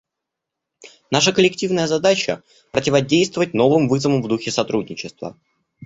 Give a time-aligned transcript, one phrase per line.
[1.11, 5.37] Наша коллективная задача— противодействовать новым вызовам в духе сотрудничества.